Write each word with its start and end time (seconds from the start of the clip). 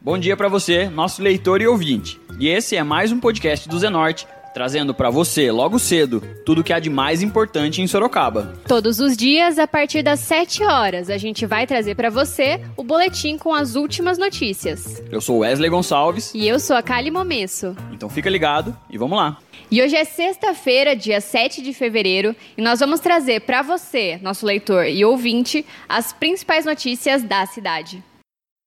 Bom 0.00 0.18
dia 0.18 0.36
para 0.36 0.48
você, 0.48 0.88
nosso 0.88 1.22
leitor 1.22 1.62
e 1.62 1.66
ouvinte. 1.66 2.20
E 2.38 2.48
esse 2.48 2.76
é 2.76 2.82
mais 2.82 3.12
um 3.12 3.20
podcast 3.20 3.68
do 3.68 3.78
Zenorte, 3.78 4.26
trazendo 4.52 4.94
para 4.94 5.10
você, 5.10 5.50
logo 5.50 5.78
cedo, 5.78 6.22
tudo 6.44 6.60
o 6.60 6.64
que 6.64 6.72
há 6.72 6.78
de 6.78 6.90
mais 6.90 7.22
importante 7.22 7.80
em 7.80 7.86
Sorocaba. 7.86 8.54
Todos 8.66 9.00
os 9.00 9.16
dias, 9.16 9.58
a 9.58 9.66
partir 9.66 10.02
das 10.02 10.20
7 10.20 10.62
horas, 10.64 11.10
a 11.10 11.18
gente 11.18 11.46
vai 11.46 11.66
trazer 11.66 11.94
para 11.94 12.10
você 12.10 12.60
o 12.76 12.84
boletim 12.84 13.36
com 13.36 13.54
as 13.54 13.74
últimas 13.74 14.18
notícias. 14.18 15.02
Eu 15.10 15.20
sou 15.20 15.38
Wesley 15.38 15.70
Gonçalves. 15.70 16.32
E 16.34 16.46
eu 16.46 16.60
sou 16.60 16.76
a 16.76 16.82
Kali 16.82 17.10
Momesso. 17.10 17.76
Então 17.92 18.08
fica 18.08 18.28
ligado 18.28 18.76
e 18.90 18.98
vamos 18.98 19.16
lá. 19.16 19.38
E 19.70 19.80
hoje 19.82 19.96
é 19.96 20.04
sexta-feira, 20.04 20.94
dia 20.94 21.20
7 21.20 21.62
de 21.62 21.72
fevereiro, 21.72 22.36
e 22.58 22.60
nós 22.60 22.80
vamos 22.80 23.00
trazer 23.00 23.40
para 23.40 23.62
você, 23.62 24.18
nosso 24.22 24.44
leitor 24.44 24.86
e 24.86 25.02
ouvinte, 25.02 25.64
as 25.88 26.12
principais 26.12 26.66
notícias 26.66 27.22
da 27.22 27.46
cidade. 27.46 28.02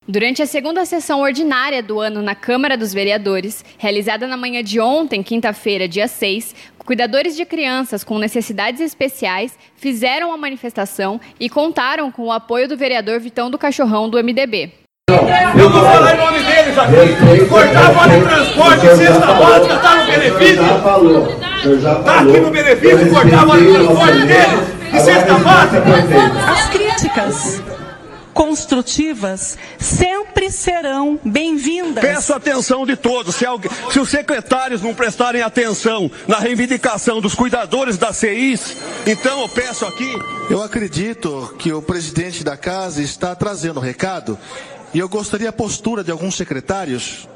Durante 0.08 0.44
a 0.44 0.45
segunda 0.45 0.86
sessão 0.86 1.22
ordinária 1.22 1.82
do 1.82 2.00
ano 2.00 2.22
na 2.22 2.36
Câmara 2.36 2.77
dos 2.77 2.94
Vereadores, 2.94 3.66
realizada 3.76 4.27
na 4.27 4.38
manhã 4.38 4.63
de 4.63 4.80
ontem, 4.80 5.23
quinta-feira, 5.23 5.88
dia 5.88 6.08
6, 6.08 6.54
cuidadores 6.77 7.36
de 7.36 7.44
crianças 7.44 8.04
com 8.04 8.20
necessidades 8.20 8.82
especiais 8.82 9.58
fizeram 9.76 10.32
a 10.32 10.38
manifestação 10.38 11.20
e 11.40 11.49
contaram 11.49 12.12
com 12.12 12.26
o 12.26 12.32
apoio 12.32 12.68
do 12.68 12.77
vereador 12.77 13.20
Vitão 13.20 13.49
do 13.49 13.58
Cachorrão 13.58 14.08
do 14.08 14.23
MDB. 14.23 14.73
Eu 15.10 15.70
vou 15.72 15.82
falar 15.82 16.13
em 16.13 16.18
nome 16.20 16.40
deles 16.44 16.77
aqui. 16.77 17.46
Cortar 17.49 17.91
vale 17.91 18.22
transporte, 18.22 18.82
cesta 18.82 19.34
básica, 19.34 19.74
está 19.74 19.96
no 19.96 20.05
benefício? 20.05 20.63
Está 21.74 22.20
aqui 22.20 22.40
no 22.41 22.52
benefício, 22.52 23.10
cortar 23.10 23.46
vale 23.46 23.74
transporte 23.74 24.20
deles 24.20 24.60
e 24.94 24.99
cesta 24.99 25.34
básica? 25.40 25.84
As 26.52 26.70
críticas 26.70 27.75
construtivas 28.36 29.58
sempre 29.80 30.52
serão 30.52 31.18
bem-vindas. 31.24 32.04
Peço 32.04 32.34
atenção 32.34 32.86
de 32.86 32.98
todos. 32.98 33.36
Se, 33.36 33.46
alguém, 33.46 33.72
se, 33.90 33.98
os 33.98 34.10
secretários 34.10 34.82
não 34.82 34.94
prestarem 34.94 35.42
atenção 35.42 36.12
na 36.27 36.38
reivindicação 36.38 37.22
dos 37.22 37.34
cuidadores 37.34 37.98
da 37.98 38.12
CIs, 38.12 38.76
então 39.08 39.40
eu 39.40 39.48
peço 39.48 39.86
aqui. 39.86 40.14
Eu 40.50 40.62
acredito 40.62 41.55
que 41.58 41.72
o 41.72 41.82
presidente 41.82 42.44
da 42.44 42.58
casa 42.58 43.02
está 43.02 43.34
trazendo 43.34 43.77
o 43.77 43.84
recado 43.84 44.38
e 44.94 44.99
eu 44.99 45.08
gostaria 45.08 45.48
a 45.48 45.54
postura 45.54 46.04
de 46.04 46.12
alguns 46.12 46.36
secretários 46.36 47.30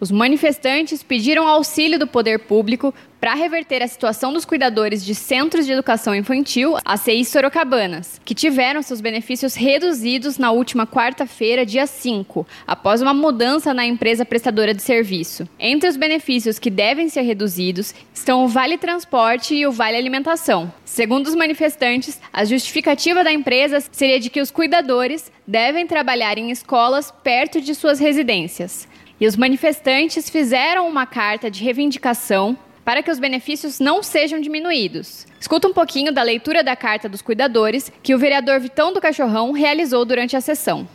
os 0.00 0.10
manifestantes 0.10 1.02
pediram 1.02 1.48
auxílio 1.48 1.98
do 1.98 2.06
poder 2.06 2.40
público 2.40 2.92
para 3.20 3.34
reverter 3.34 3.82
a 3.82 3.88
situação 3.88 4.32
dos 4.32 4.44
cuidadores 4.44 5.04
de 5.04 5.14
centros 5.14 5.64
de 5.64 5.72
educação 5.72 6.14
infantil, 6.14 6.76
a 6.84 6.96
CI 6.96 7.24
Sorocabanas, 7.24 8.20
que 8.24 8.34
tiveram 8.34 8.82
seus 8.82 9.00
benefícios 9.00 9.54
reduzidos 9.54 10.38
na 10.38 10.50
última 10.50 10.86
quarta-feira, 10.86 11.64
dia 11.64 11.86
5, 11.86 12.46
após 12.66 13.00
uma 13.00 13.14
mudança 13.14 13.72
na 13.72 13.86
empresa 13.86 14.24
prestadora 14.24 14.74
de 14.74 14.82
serviço. 14.82 15.48
Entre 15.58 15.88
os 15.88 15.96
benefícios 15.96 16.58
que 16.58 16.70
devem 16.70 17.08
ser 17.08 17.22
reduzidos 17.22 17.94
estão 18.14 18.44
o 18.44 18.48
Vale 18.48 18.76
Transporte 18.76 19.54
e 19.54 19.66
o 19.66 19.72
Vale 19.72 19.96
Alimentação. 19.96 20.72
Segundo 20.84 21.26
os 21.26 21.34
manifestantes, 21.34 22.20
a 22.32 22.44
justificativa 22.44 23.24
da 23.24 23.32
empresa 23.32 23.82
seria 23.90 24.20
de 24.20 24.30
que 24.30 24.40
os 24.40 24.50
cuidadores 24.50 25.32
devem 25.46 25.86
trabalhar 25.86 26.38
em 26.38 26.50
escolas 26.50 27.12
perto 27.22 27.60
de 27.60 27.74
suas 27.74 27.98
residências. 27.98 28.86
E 29.18 29.26
os 29.26 29.36
manifestantes 29.36 30.28
fizeram 30.28 30.86
uma 30.88 31.06
carta 31.06 31.50
de 31.50 31.64
reivindicação 31.64 32.56
para 32.84 33.02
que 33.02 33.10
os 33.10 33.18
benefícios 33.18 33.80
não 33.80 34.02
sejam 34.02 34.40
diminuídos. 34.40 35.26
Escuta 35.40 35.66
um 35.66 35.72
pouquinho 35.72 36.12
da 36.12 36.22
leitura 36.22 36.62
da 36.62 36.76
carta 36.76 37.08
dos 37.08 37.22
cuidadores 37.22 37.90
que 38.02 38.14
o 38.14 38.18
vereador 38.18 38.60
Vitão 38.60 38.92
do 38.92 39.00
Cachorrão 39.00 39.52
realizou 39.52 40.04
durante 40.04 40.36
a 40.36 40.40
sessão. 40.40 40.88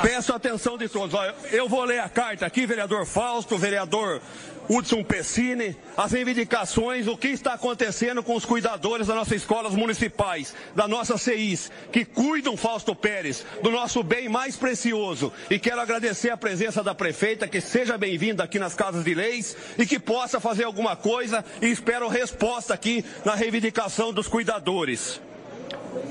Peço 0.00 0.32
atenção 0.32 0.78
de 0.78 0.88
todos. 0.88 1.14
Eu 1.52 1.68
vou 1.68 1.84
ler 1.84 1.98
a 1.98 2.08
carta 2.08 2.46
aqui, 2.46 2.64
vereador 2.64 3.04
Fausto, 3.04 3.58
vereador 3.58 4.22
Hudson 4.68 5.02
Pessini, 5.04 5.76
as 5.96 6.12
reivindicações, 6.12 7.06
o 7.06 7.16
que 7.16 7.28
está 7.28 7.54
acontecendo 7.54 8.22
com 8.22 8.34
os 8.34 8.44
cuidadores 8.44 9.06
das 9.06 9.16
nossas 9.16 9.38
escolas 9.38 9.74
municipais, 9.74 10.54
da 10.74 10.88
nossa 10.88 11.18
CIs, 11.18 11.70
que 11.92 12.04
cuidam, 12.04 12.56
Fausto 12.56 12.94
Pérez, 12.94 13.44
do 13.62 13.70
nosso 13.70 14.02
bem 14.02 14.28
mais 14.28 14.56
precioso. 14.56 15.32
E 15.50 15.58
quero 15.58 15.80
agradecer 15.80 16.30
a 16.30 16.36
presença 16.36 16.82
da 16.82 16.94
prefeita, 16.94 17.48
que 17.48 17.60
seja 17.60 17.98
bem-vinda 17.98 18.44
aqui 18.44 18.58
nas 18.58 18.74
casas 18.74 19.04
de 19.04 19.14
leis 19.14 19.56
e 19.78 19.86
que 19.86 19.98
possa 19.98 20.40
fazer 20.40 20.64
alguma 20.64 20.96
coisa 20.96 21.44
e 21.60 21.66
espero 21.66 22.08
resposta 22.08 22.72
aqui 22.72 23.04
na 23.24 23.34
reivindicação 23.34 24.12
dos 24.12 24.28
cuidadores. 24.28 25.20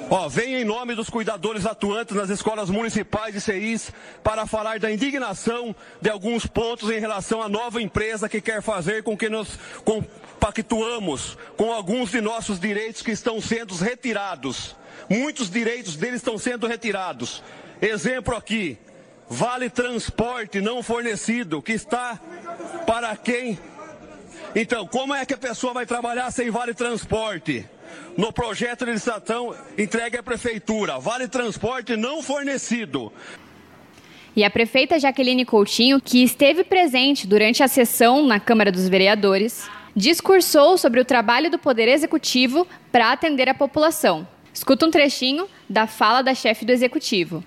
Ó, 0.09 0.29
venho 0.29 0.59
em 0.59 0.63
nome 0.63 0.95
dos 0.95 1.09
cuidadores 1.09 1.65
atuantes 1.65 2.15
nas 2.15 2.29
escolas 2.29 2.69
municipais 2.69 3.35
e 3.35 3.41
CIs 3.41 3.91
para 4.23 4.45
falar 4.45 4.79
da 4.79 4.91
indignação 4.91 5.75
de 6.01 6.09
alguns 6.09 6.45
pontos 6.45 6.89
em 6.89 6.99
relação 6.99 7.41
à 7.41 7.49
nova 7.49 7.81
empresa 7.81 8.29
que 8.29 8.39
quer 8.39 8.61
fazer 8.61 9.03
com 9.03 9.17
que 9.17 9.29
nós 9.29 9.57
compactuamos 9.83 11.37
com 11.57 11.71
alguns 11.73 12.11
de 12.11 12.21
nossos 12.21 12.59
direitos 12.59 13.01
que 13.01 13.11
estão 13.11 13.41
sendo 13.41 13.75
retirados. 13.75 14.75
Muitos 15.09 15.49
direitos 15.49 15.95
deles 15.95 16.17
estão 16.17 16.37
sendo 16.37 16.67
retirados. 16.67 17.43
Exemplo 17.81 18.35
aqui, 18.35 18.77
vale 19.27 19.69
transporte 19.69 20.61
não 20.61 20.83
fornecido, 20.83 21.61
que 21.61 21.73
está 21.73 22.19
para 22.85 23.15
quem? 23.15 23.57
Então, 24.55 24.85
como 24.87 25.13
é 25.13 25.25
que 25.25 25.33
a 25.33 25.37
pessoa 25.37 25.73
vai 25.73 25.85
trabalhar 25.85 26.29
sem 26.31 26.49
vale 26.49 26.73
transporte? 26.73 27.65
no 28.17 28.31
projeto 28.31 28.85
de 28.85 28.91
licitação 28.91 29.55
entregue 29.77 30.17
à 30.17 30.23
prefeitura. 30.23 30.99
Vale 30.99 31.27
transporte 31.27 31.95
não 31.95 32.21
fornecido. 32.21 33.11
E 34.35 34.43
a 34.43 34.49
prefeita 34.49 34.99
Jaqueline 34.99 35.45
Coutinho, 35.45 36.01
que 36.01 36.23
esteve 36.23 36.63
presente 36.63 37.27
durante 37.27 37.61
a 37.61 37.67
sessão 37.67 38.25
na 38.25 38.39
Câmara 38.39 38.71
dos 38.71 38.89
Vereadores, 38.89 39.69
discursou 39.95 40.77
sobre 40.77 40.99
o 40.99 41.05
trabalho 41.05 41.51
do 41.51 41.59
Poder 41.59 41.87
Executivo 41.87 42.67
para 42.91 43.11
atender 43.11 43.47
a 43.47 43.53
população. 43.53 44.27
Escuta 44.51 44.85
um 44.85 44.91
trechinho 44.91 45.47
da 45.69 45.85
fala 45.85 46.23
da 46.23 46.33
chefe 46.33 46.65
do 46.65 46.71
Executivo. 46.71 47.43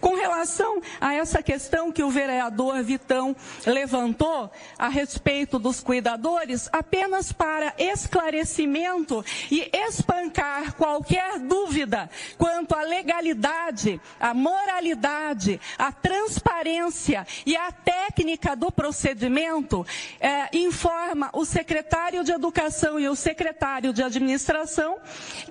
Com 0.00 0.14
relação 0.14 0.80
a 1.00 1.14
essa 1.14 1.42
questão 1.42 1.90
que 1.92 2.02
o 2.02 2.10
vereador 2.10 2.82
Vitão 2.82 3.34
levantou 3.64 4.50
a 4.78 4.88
respeito 4.88 5.58
dos 5.58 5.80
cuidadores, 5.80 6.68
apenas 6.72 7.32
para 7.32 7.74
esclarecimento 7.78 9.24
e 9.50 9.70
espancar 9.72 10.74
qualquer 10.74 11.38
dúvida 11.38 12.10
quanto 12.36 12.74
à 12.74 12.82
legalidade, 12.82 14.00
à 14.20 14.34
moralidade, 14.34 15.60
à 15.78 15.92
transparência 15.92 17.26
e 17.44 17.56
à 17.56 17.72
técnica 17.72 18.54
do 18.54 18.70
procedimento, 18.70 19.86
é, 20.20 20.56
informa 20.56 21.30
o 21.32 21.44
secretário 21.44 22.24
de 22.24 22.32
Educação 22.32 23.00
e 23.00 23.08
o 23.08 23.14
secretário 23.14 23.92
de 23.92 24.02
Administração 24.02 24.98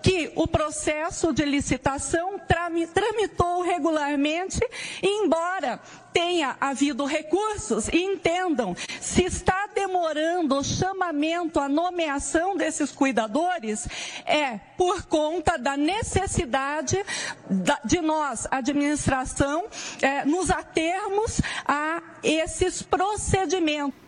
que 0.02 0.32
o 0.36 0.48
processo 0.48 1.34
de 1.34 1.44
licitação 1.44 2.40
tramitou 2.94 3.62
regularmente 3.62 4.35
embora 5.02 5.80
tenha 6.14 6.56
havido 6.62 7.06
recursos, 7.06 7.90
e 7.90 7.98
entendam, 7.98 8.76
se 9.02 9.26
está 9.26 9.68
demorando 9.74 10.58
o 10.58 10.64
chamamento, 10.64 11.60
a 11.60 11.68
nomeação 11.68 12.56
desses 12.56 12.92
cuidadores, 12.92 13.88
é 14.26 14.58
por 14.78 15.04
conta 15.08 15.58
da 15.58 15.76
necessidade 15.76 16.98
de 17.84 18.00
nós, 18.00 18.48
administração, 18.50 19.66
é, 20.02 20.24
nos 20.24 20.50
atermos 20.50 21.42
a 21.66 22.02
esses 22.24 22.82
procedimentos. 22.82 24.06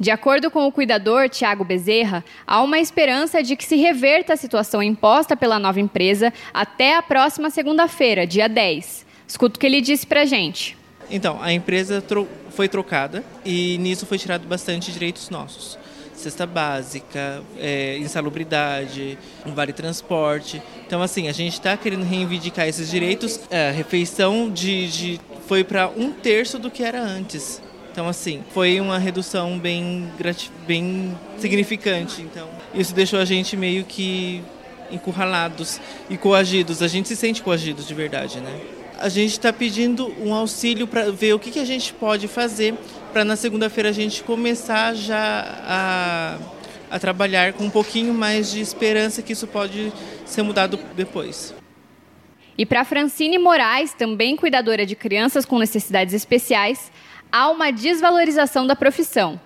De 0.00 0.12
acordo 0.12 0.48
com 0.48 0.64
o 0.64 0.70
cuidador 0.70 1.28
Tiago 1.28 1.64
Bezerra, 1.64 2.24
há 2.46 2.62
uma 2.62 2.78
esperança 2.78 3.42
de 3.42 3.56
que 3.56 3.64
se 3.64 3.74
reverta 3.74 4.34
a 4.34 4.36
situação 4.36 4.80
imposta 4.80 5.36
pela 5.36 5.58
nova 5.58 5.80
empresa 5.80 6.32
até 6.54 6.96
a 6.96 7.02
próxima 7.02 7.50
segunda-feira, 7.50 8.24
dia 8.24 8.48
10. 8.48 9.07
Escuta 9.28 9.56
o 9.56 9.60
que 9.60 9.66
ele 9.66 9.82
disse 9.82 10.06
pra 10.06 10.24
gente. 10.24 10.74
Então, 11.10 11.38
a 11.42 11.52
empresa 11.52 12.00
tro 12.00 12.26
foi 12.50 12.66
trocada 12.66 13.22
e 13.44 13.76
nisso 13.78 14.06
foi 14.06 14.18
tirado 14.18 14.48
bastante 14.48 14.90
direitos 14.90 15.28
nossos. 15.28 15.78
Cesta 16.14 16.44
básica, 16.46 17.42
é, 17.58 17.96
insalubridade, 17.98 19.16
um 19.46 19.52
vale 19.52 19.72
transporte. 19.72 20.60
Então, 20.84 21.00
assim, 21.00 21.28
a 21.28 21.32
gente 21.32 21.52
está 21.52 21.76
querendo 21.76 22.04
reivindicar 22.04 22.66
esses 22.66 22.90
direitos. 22.90 23.38
É, 23.50 23.68
a 23.68 23.72
refeição 23.72 24.50
de, 24.50 24.88
de 24.88 25.20
foi 25.46 25.62
para 25.62 25.88
um 25.88 26.10
terço 26.10 26.58
do 26.58 26.70
que 26.70 26.82
era 26.82 27.00
antes. 27.00 27.62
Então, 27.92 28.08
assim, 28.08 28.42
foi 28.52 28.80
uma 28.80 28.98
redução 28.98 29.58
bem, 29.58 30.10
bem 30.66 31.16
significante. 31.38 32.22
Então, 32.22 32.48
isso 32.74 32.94
deixou 32.94 33.20
a 33.20 33.24
gente 33.24 33.56
meio 33.56 33.84
que 33.84 34.42
encurralados 34.90 35.80
e 36.10 36.16
coagidos. 36.16 36.82
A 36.82 36.88
gente 36.88 37.08
se 37.08 37.14
sente 37.14 37.42
coagidos 37.42 37.86
de 37.86 37.94
verdade, 37.94 38.40
né? 38.40 38.77
A 38.98 39.08
gente 39.08 39.32
está 39.32 39.52
pedindo 39.52 40.12
um 40.20 40.34
auxílio 40.34 40.86
para 40.86 41.10
ver 41.10 41.32
o 41.32 41.38
que, 41.38 41.50
que 41.50 41.58
a 41.58 41.64
gente 41.64 41.92
pode 41.94 42.26
fazer 42.26 42.74
para 43.12 43.24
na 43.24 43.36
segunda-feira 43.36 43.88
a 43.88 43.92
gente 43.92 44.22
começar 44.22 44.94
já 44.94 45.44
a, 45.64 46.38
a 46.90 46.98
trabalhar 46.98 47.52
com 47.52 47.64
um 47.64 47.70
pouquinho 47.70 48.12
mais 48.12 48.50
de 48.50 48.60
esperança 48.60 49.22
que 49.22 49.32
isso 49.32 49.46
pode 49.46 49.92
ser 50.26 50.42
mudado 50.42 50.78
depois. 50.96 51.54
E 52.56 52.66
para 52.66 52.84
Francine 52.84 53.38
Moraes, 53.38 53.92
também 53.92 54.36
cuidadora 54.36 54.84
de 54.84 54.96
crianças 54.96 55.46
com 55.46 55.58
necessidades 55.58 56.12
especiais, 56.12 56.90
há 57.30 57.48
uma 57.50 57.70
desvalorização 57.70 58.66
da 58.66 58.74
profissão. 58.74 59.40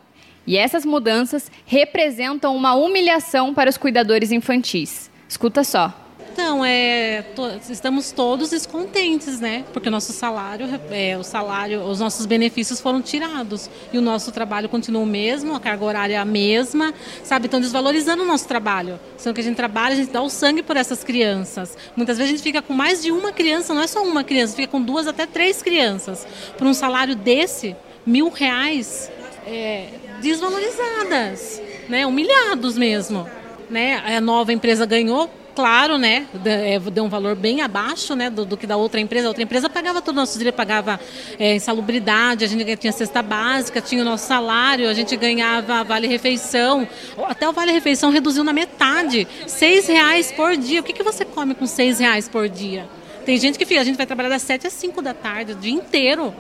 E 0.47 0.57
essas 0.57 0.85
mudanças 0.85 1.53
representam 1.67 2.57
uma 2.57 2.75
humilhação 2.75 3.53
para 3.53 3.69
os 3.69 3.77
cuidadores 3.77 4.33
infantis. 4.33 5.11
Escuta 5.29 5.63
só. 5.63 6.02
Então, 6.33 6.65
é, 6.65 7.21
to, 7.37 7.43
estamos 7.69 8.11
todos 8.11 8.49
descontentes, 8.49 9.39
né? 9.39 9.67
Porque 9.71 9.89
o 9.89 9.93
nosso 9.93 10.15
salário, 10.15 10.67
é, 10.91 11.15
o 11.19 11.23
salário, 11.23 11.83
os 11.83 12.01
nossos 12.01 12.25
benefícios 12.25 12.81
foram 12.81 13.03
tirados 13.03 13.69
e 13.93 13.99
o 13.99 14.01
nosso 14.01 14.33
trabalho 14.33 14.67
continua 14.67 15.03
o 15.03 15.07
mesmo, 15.07 15.55
a 15.55 15.61
carga 15.61 15.85
horária 15.85 16.15
é 16.15 16.17
a 16.17 16.25
mesma, 16.25 16.95
sabe? 17.23 17.49
Estão 17.49 17.61
desvalorizando 17.61 18.23
o 18.23 18.27
nosso 18.27 18.49
trabalho. 18.49 18.99
Sendo 19.19 19.35
que 19.35 19.43
a 19.43 19.45
gente 19.45 19.57
trabalha, 19.57 19.93
a 19.93 19.97
gente 19.97 20.11
dá 20.11 20.23
o 20.23 20.31
sangue 20.31 20.63
por 20.63 20.75
essas 20.75 21.05
crianças. 21.05 21.77
Muitas 21.95 22.17
vezes 22.17 22.33
a 22.33 22.35
gente 22.35 22.43
fica 22.43 22.63
com 22.63 22.73
mais 22.73 23.03
de 23.03 23.13
uma 23.13 23.31
criança, 23.31 23.75
não 23.75 23.83
é 23.83 23.87
só 23.87 24.03
uma 24.03 24.25
criança, 24.25 24.57
fica 24.57 24.69
com 24.69 24.81
duas 24.81 25.07
até 25.07 25.27
três 25.27 25.63
crianças. 25.63 26.27
Por 26.57 26.67
um 26.67 26.73
salário 26.73 27.15
desse, 27.15 27.77
mil 28.07 28.31
reais, 28.31 29.13
é, 29.47 29.89
desvalorizadas, 30.23 31.61
né? 31.91 32.07
Humilhados 32.07 32.79
mesmo. 32.79 33.29
Né? 33.69 34.03
A 34.17 34.21
nova 34.21 34.51
empresa 34.51 34.87
ganhou 34.87 35.31
claro, 35.55 35.99
né, 35.99 36.27
é, 36.45 36.79
deu 36.79 37.05
um 37.05 37.09
valor 37.09 37.35
bem 37.35 37.61
abaixo, 37.61 38.15
né, 38.15 38.31
do, 38.31 38.45
do, 38.45 38.57
que 38.57 38.67
da 38.67 38.77
outra 38.77 39.01
empresa. 39.01 39.27
A 39.27 39.31
outra 39.31 39.43
empresa 39.43 39.69
pagava 39.69 40.01
todo 40.01 40.15
nosso 40.15 40.39
dinheiro, 40.39 40.57
pagava 40.57 40.99
é, 41.39 41.57
insalubridade, 41.57 42.45
a 42.45 42.49
gente 42.49 42.77
tinha 42.77 42.93
cesta 42.93 43.23
básica, 43.23 43.81
tinha 43.81 44.03
o 44.03 44.05
nosso 44.05 44.27
salário, 44.27 44.89
a 44.89 44.95
gente 44.95 45.17
ganhava 45.17 45.85
vale-refeição. 45.85 46.87
Até 47.27 47.49
o 47.49 47.53
vale-refeição 47.53 48.11
reduziu 48.11 48.45
na 48.45 48.53
metade, 48.53 49.27
seis 49.47 49.87
reais 49.87 50.33
por 50.33 50.57
dia. 50.57 50.81
O 50.81 50.83
que, 50.83 50.93
que 50.93 51.03
você 51.03 51.25
come 51.25 51.55
com 51.55 51.67
seis 51.67 51.99
reais 51.99 52.29
por 52.29 52.49
dia? 52.49 52.89
Tem 53.25 53.39
gente 53.39 53.59
que 53.59 53.65
fica, 53.65 53.81
a 53.81 53.85
gente 53.85 53.97
vai 53.97 54.07
trabalhar 54.07 54.31
das 54.31 54.43
sete 54.43 54.67
às 54.67 54.73
cinco 54.73 55.01
da 55.01 55.15
tarde, 55.15 55.53
o 55.53 55.55
dia 55.55 55.73
inteiro, 55.73 56.35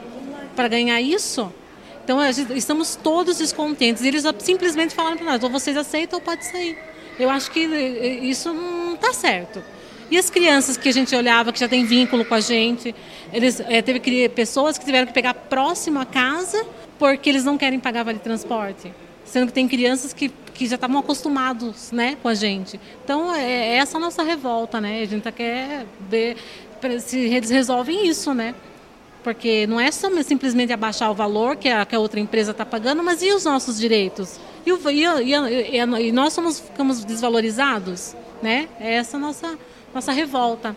para 0.56 0.68
ganhar 0.68 1.00
isso. 1.00 1.52
Então, 2.04 2.20
gente, 2.32 2.52
estamos 2.58 2.96
todos 2.96 3.38
descontentes. 3.38 4.02
Eles 4.02 4.24
simplesmente 4.40 4.94
falaram 4.94 5.16
para 5.16 5.26
nós, 5.26 5.42
ou 5.42 5.50
vocês 5.50 5.76
aceitam 5.76 6.18
ou 6.18 6.24
pode 6.24 6.44
sair. 6.44 6.76
Eu 7.18 7.30
acho 7.30 7.50
que 7.50 7.64
eh, 7.64 8.20
isso 8.22 8.52
não 8.52 8.94
está 8.94 9.12
certo. 9.12 9.62
E 10.10 10.18
as 10.18 10.28
crianças 10.28 10.76
que 10.76 10.88
a 10.88 10.92
gente 10.92 11.14
olhava, 11.16 11.52
que 11.52 11.58
já 11.58 11.68
tem 11.68 11.84
vínculo 11.84 12.24
com 12.24 12.34
a 12.34 12.40
gente, 12.40 12.94
eles 13.32 13.60
é, 13.60 13.80
teve 13.80 14.28
pessoas 14.28 14.76
que 14.76 14.84
tiveram 14.84 15.06
que 15.06 15.12
pegar 15.14 15.32
próximo 15.32 15.98
à 15.98 16.04
casa 16.04 16.66
porque 16.98 17.30
eles 17.30 17.44
não 17.44 17.58
querem 17.58 17.80
pagar 17.80 18.04
vale 18.04 18.18
transporte. 18.18 18.92
Sendo 19.24 19.46
que 19.46 19.52
tem 19.52 19.66
crianças 19.66 20.12
que, 20.12 20.28
que 20.28 20.66
já 20.66 20.74
estavam 20.74 20.98
acostumados 20.98 21.90
né, 21.90 22.16
com 22.22 22.28
a 22.28 22.34
gente. 22.34 22.78
Então, 23.02 23.34
é, 23.34 23.42
é 23.42 23.76
essa 23.76 23.96
a 23.96 24.00
nossa 24.00 24.22
revolta, 24.22 24.80
né? 24.80 25.00
A 25.02 25.06
gente 25.06 25.32
quer 25.32 25.86
ver 26.08 26.36
se 27.00 27.18
eles 27.18 27.50
resolvem 27.50 28.06
isso, 28.06 28.34
né? 28.34 28.54
Porque 29.24 29.66
não 29.66 29.80
é 29.80 29.90
só 29.90 30.08
simplesmente 30.22 30.72
abaixar 30.72 31.10
o 31.10 31.14
valor 31.14 31.56
que 31.56 31.68
a, 31.68 31.86
que 31.86 31.94
a 31.94 31.98
outra 31.98 32.20
empresa 32.20 32.50
está 32.50 32.66
pagando, 32.66 33.02
mas 33.02 33.22
e 33.22 33.32
os 33.32 33.44
nossos 33.44 33.78
direitos? 33.78 34.38
E, 34.64 34.72
o, 34.72 34.90
e, 34.90 35.04
e, 35.74 36.06
e, 36.06 36.12
nós 36.12 36.32
somos, 36.32 36.60
ficamos 36.60 37.04
desvalorizados? 37.04 38.14
Né? 38.40 38.68
É 38.80 38.94
essa 38.94 39.18
nossa, 39.18 39.58
nossa 39.94 40.12
revolta. 40.12 40.76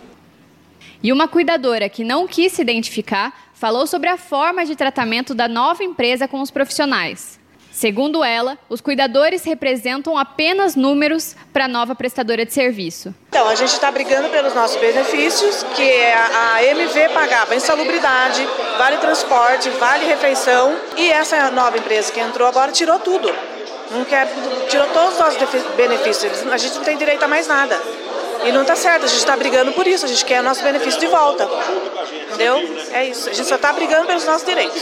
E 1.02 1.12
uma 1.12 1.28
cuidadora 1.28 1.88
que 1.90 2.04
não 2.04 2.28
quis 2.28 2.54
se 2.54 2.62
identificar 2.62 3.52
falou 3.54 3.88
sobre 3.88 4.10
a 4.10 4.18
forma 4.18 4.66
de 4.66 4.76
tratamento 4.76 5.34
da 5.34 5.48
nova 5.48 5.84
empresa 5.84 6.28
com 6.28 6.42
os 6.42 6.52
profissionais. 6.52 7.40
Segundo 7.72 8.24
ela, 8.24 8.58
os 8.70 8.80
cuidadores 8.80 9.44
representam 9.44 10.18
apenas 10.18 10.78
números 10.78 11.36
para 11.52 11.66
a 11.66 11.68
nova 11.68 11.94
prestadora 11.94 12.46
de 12.46 12.54
serviço. 12.54 13.14
Então, 13.28 13.50
a 13.50 13.56
gente 13.56 13.74
está 13.74 13.92
brigando 13.92 14.30
pelos 14.30 14.56
nossos 14.56 14.80
benefícios, 14.80 15.62
que 15.76 15.84
é 15.84 16.16
a 16.16 16.64
MV 16.64 17.10
pagava 17.10 17.54
insalubridade, 17.54 18.48
vale 18.78 18.96
transporte, 18.98 19.70
vale 19.72 20.06
refeição, 20.06 20.74
e 20.96 21.12
essa 21.12 21.52
nova 21.52 21.78
empresa 21.78 22.14
que 22.14 22.20
entrou 22.22 22.48
agora 22.48 22.72
tirou 22.72 22.98
tudo. 23.00 23.30
Não 23.92 24.04
quer, 24.04 24.28
tirou 24.70 24.88
todos 24.88 25.14
os 25.14 25.20
nossos 25.20 25.64
benefícios, 25.76 26.46
a 26.52 26.58
gente 26.58 26.76
não 26.76 26.84
tem 26.84 26.98
direito 26.98 27.24
a 27.24 27.28
mais 27.28 27.48
nada. 27.48 27.80
E 28.45 28.51
não 28.51 28.62
está 28.62 28.75
certo, 28.75 29.06
a 29.06 29.07
gente 29.07 29.18
está 29.18 29.36
brigando 29.36 29.71
por 29.71 29.88
isso, 29.88 30.06
a 30.06 30.07
gente 30.07 30.24
quer 30.24 30.42
nosso 30.44 30.63
benefício 30.63 31.00
de 31.00 31.07
volta. 31.07 31.50
Entendeu? 32.27 32.57
É 32.92 33.06
isso. 33.06 33.30
A 33.30 33.33
gente 33.33 33.47
só 33.47 33.56
está 33.56 33.71
brigando 33.71 34.06
pelos 34.06 34.25
nossos 34.25 34.45
direitos. 34.45 34.81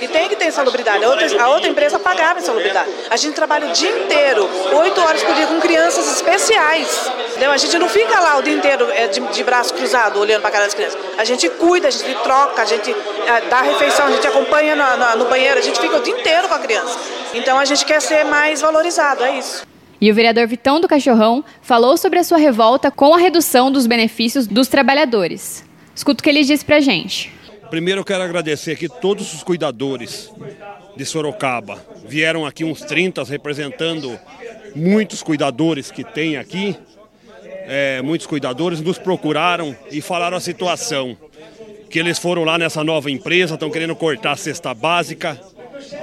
E 0.00 0.06
tem 0.08 0.28
que 0.28 0.36
ter 0.36 0.46
insalubridade. 0.46 1.02
A 1.04 1.08
outra, 1.08 1.42
a 1.42 1.48
outra 1.48 1.68
empresa 1.68 1.98
pagava 1.98 2.38
insalubridade. 2.38 2.90
A 3.10 3.16
gente 3.16 3.34
trabalha 3.34 3.68
o 3.68 3.72
dia 3.72 3.90
inteiro, 3.90 4.48
oito 4.74 5.00
horas 5.00 5.22
por 5.22 5.34
dia, 5.34 5.46
com 5.46 5.60
crianças 5.60 6.06
especiais. 6.14 7.10
Entendeu? 7.30 7.50
A 7.50 7.56
gente 7.56 7.78
não 7.78 7.88
fica 7.88 8.20
lá 8.20 8.36
o 8.36 8.42
dia 8.42 8.54
inteiro 8.54 8.88
é, 8.92 9.08
de, 9.08 9.20
de 9.20 9.42
braço 9.42 9.74
cruzado, 9.74 10.20
olhando 10.20 10.40
para 10.40 10.50
a 10.50 10.52
cara 10.52 10.64
das 10.64 10.74
crianças. 10.74 11.00
A 11.16 11.24
gente 11.24 11.48
cuida, 11.48 11.88
a 11.88 11.90
gente 11.90 12.14
troca, 12.22 12.62
a 12.62 12.64
gente 12.64 12.90
é, 12.90 13.40
dá 13.48 13.62
refeição, 13.62 14.06
a 14.06 14.10
gente 14.10 14.26
acompanha 14.26 14.76
no, 14.76 14.96
no, 14.96 15.16
no 15.16 15.24
banheiro, 15.24 15.58
a 15.58 15.62
gente 15.62 15.80
fica 15.80 15.96
o 15.96 16.00
dia 16.00 16.14
inteiro 16.14 16.48
com 16.48 16.54
a 16.54 16.58
criança. 16.58 16.98
Então 17.32 17.58
a 17.58 17.64
gente 17.64 17.84
quer 17.84 18.00
ser 18.00 18.24
mais 18.24 18.60
valorizado, 18.60 19.24
é 19.24 19.38
isso. 19.38 19.73
E 20.04 20.10
o 20.10 20.14
vereador 20.14 20.46
Vitão 20.46 20.82
do 20.82 20.86
Cachorrão 20.86 21.42
falou 21.62 21.96
sobre 21.96 22.18
a 22.18 22.22
sua 22.22 22.36
revolta 22.36 22.90
com 22.90 23.14
a 23.14 23.18
redução 23.18 23.72
dos 23.72 23.86
benefícios 23.86 24.46
dos 24.46 24.68
trabalhadores. 24.68 25.64
Escuta 25.96 26.20
o 26.20 26.22
que 26.22 26.28
ele 26.28 26.44
disse 26.44 26.62
pra 26.62 26.78
gente. 26.78 27.32
Primeiro 27.70 28.02
eu 28.02 28.04
quero 28.04 28.22
agradecer 28.22 28.72
aqui 28.72 28.86
todos 28.86 29.32
os 29.32 29.42
cuidadores 29.42 30.30
de 30.94 31.06
Sorocaba. 31.06 31.82
Vieram 32.06 32.44
aqui 32.44 32.64
uns 32.64 32.82
30 32.82 33.24
representando 33.24 34.20
muitos 34.76 35.22
cuidadores 35.22 35.90
que 35.90 36.04
tem 36.04 36.36
aqui. 36.36 36.76
É, 37.66 38.02
muitos 38.02 38.26
cuidadores 38.26 38.82
nos 38.82 38.98
procuraram 38.98 39.74
e 39.90 40.02
falaram 40.02 40.36
a 40.36 40.40
situação. 40.40 41.16
Que 41.88 41.98
eles 41.98 42.18
foram 42.18 42.44
lá 42.44 42.58
nessa 42.58 42.84
nova 42.84 43.10
empresa, 43.10 43.54
estão 43.54 43.70
querendo 43.70 43.96
cortar 43.96 44.32
a 44.32 44.36
cesta 44.36 44.74
básica, 44.74 45.40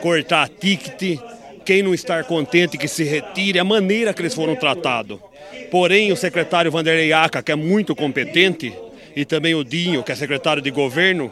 cortar 0.02 0.42
a 0.42 0.48
ticket, 0.48 1.20
quem 1.66 1.84
não 1.84 1.94
estar 1.94 2.24
contente 2.24 2.78
que 2.78 2.88
se 2.88 3.04
retire, 3.04 3.60
a 3.60 3.64
maneira 3.64 4.14
que 4.14 4.22
eles 4.22 4.34
foram 4.34 4.56
tratados. 4.56 5.20
Porém, 5.70 6.12
o 6.12 6.18
secretário 6.18 6.72
Vanderlei 6.72 7.14
Aca, 7.14 7.42
que 7.42 7.52
é 7.52 7.56
muito 7.56 7.96
competente, 7.96 8.74
e 9.16 9.26
também 9.26 9.54
o 9.56 9.64
Dinho, 9.64 10.04
que 10.04 10.12
é 10.12 10.16
secretário 10.16 10.62
de 10.62 10.72
governo, 10.72 11.32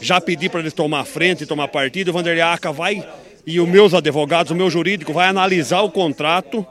já 0.00 0.20
pedi 0.20 0.48
para 0.48 0.60
eles 0.60 0.72
tomar 0.72 1.04
frente, 1.04 1.46
tomar 1.46 1.68
partido. 1.68 2.08
O 2.08 2.12
Vanderlei 2.12 2.42
Aca 2.42 2.72
vai, 2.72 3.06
e 3.46 3.60
os 3.60 3.68
meus 3.68 3.94
advogados, 3.94 4.52
o 4.52 4.54
meu 4.54 4.70
jurídico, 4.70 5.12
vai 5.12 5.28
analisar 5.28 5.82
o 5.82 5.90
contrato 5.90 6.66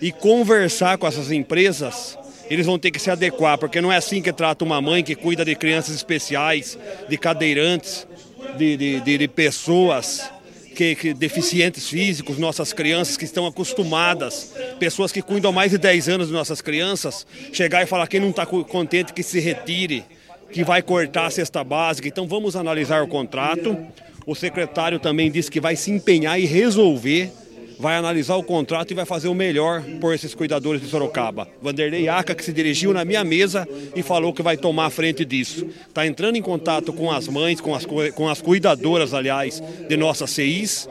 e 0.00 0.12
conversar 0.12 0.98
com 0.98 1.06
essas 1.06 1.30
empresas. 1.30 2.18
Eles 2.50 2.66
vão 2.66 2.78
ter 2.78 2.90
que 2.90 2.98
se 2.98 3.10
adequar, 3.10 3.56
porque 3.56 3.80
não 3.80 3.92
é 3.92 3.96
assim 3.96 4.20
que 4.20 4.32
trata 4.32 4.64
uma 4.64 4.80
mãe 4.80 5.02
que 5.02 5.14
cuida 5.14 5.44
de 5.44 5.54
crianças 5.54 5.94
especiais, 5.94 6.78
de 7.08 7.16
cadeirantes, 7.16 8.06
de, 8.56 8.76
de, 8.76 9.00
de, 9.00 9.18
de 9.18 9.28
pessoas 9.28 10.30
que, 10.74 10.94
que, 10.94 11.14
deficientes 11.14 11.88
físicos, 11.88 12.38
nossas 12.38 12.72
crianças 12.72 13.16
que 13.16 13.24
estão 13.24 13.46
acostumadas, 13.46 14.52
pessoas 14.78 15.12
que 15.12 15.22
cuidam 15.22 15.50
há 15.50 15.54
mais 15.54 15.70
de 15.70 15.78
10 15.78 16.08
anos 16.08 16.26
de 16.28 16.32
nossas 16.32 16.60
crianças, 16.60 17.26
chegar 17.52 17.82
e 17.82 17.86
falar 17.86 18.06
quem 18.06 18.20
não 18.20 18.30
está 18.30 18.44
contente 18.46 19.12
que 19.12 19.22
se 19.22 19.38
retire, 19.40 20.04
que 20.50 20.64
vai 20.64 20.82
cortar 20.82 21.26
a 21.26 21.30
cesta 21.30 21.62
básica. 21.62 22.08
Então 22.08 22.26
vamos 22.26 22.56
analisar 22.56 23.02
o 23.02 23.08
contrato. 23.08 23.76
O 24.26 24.34
secretário 24.34 24.98
também 24.98 25.30
disse 25.30 25.50
que 25.50 25.60
vai 25.60 25.76
se 25.76 25.90
empenhar 25.90 26.38
e 26.40 26.46
resolver 26.46 27.32
vai 27.82 27.96
analisar 27.96 28.36
o 28.36 28.44
contrato 28.44 28.92
e 28.92 28.94
vai 28.94 29.04
fazer 29.04 29.26
o 29.26 29.34
melhor 29.34 29.82
por 30.00 30.14
esses 30.14 30.36
cuidadores 30.36 30.80
de 30.80 30.86
Sorocaba. 30.86 31.48
Vanderlei 31.60 32.08
Aca, 32.08 32.32
que 32.32 32.44
se 32.44 32.52
dirigiu 32.52 32.92
na 32.92 33.04
minha 33.04 33.24
mesa 33.24 33.68
e 33.96 34.04
falou 34.04 34.32
que 34.32 34.40
vai 34.40 34.56
tomar 34.56 34.86
a 34.86 34.90
frente 34.90 35.24
disso. 35.24 35.66
Está 35.88 36.06
entrando 36.06 36.36
em 36.36 36.42
contato 36.42 36.92
com 36.92 37.10
as 37.10 37.26
mães, 37.26 37.60
com 37.60 37.74
as, 37.74 37.84
com 37.84 38.28
as 38.28 38.40
cuidadoras, 38.40 39.12
aliás, 39.12 39.60
de 39.88 39.96
nossas 39.96 40.30
CIs, 40.30 40.88